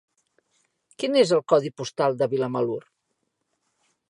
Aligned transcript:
Quin 1.03 1.19
és 1.25 1.33
el 1.37 1.43
codi 1.53 1.73
postal 1.83 2.19
de 2.23 2.31
Vilamalur? 2.35 2.83